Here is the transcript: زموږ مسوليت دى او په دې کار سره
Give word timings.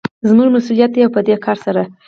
زموږ 0.29 0.47
مسوليت 0.55 0.91
دى 0.93 1.01
او 1.05 1.13
په 1.15 1.21
دې 1.27 1.35
کار 1.45 1.57
سره 1.65 1.81